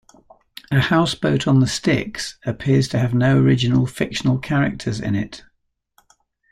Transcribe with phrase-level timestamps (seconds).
[0.71, 5.43] "A House-Boat on the Styx" appears to have no original fictional characters in it.